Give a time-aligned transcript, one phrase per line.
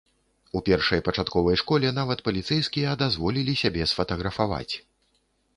[0.59, 4.73] У першай пачатковай школе нават паліцэйскія дазволілі сябе сфатаграфаваць.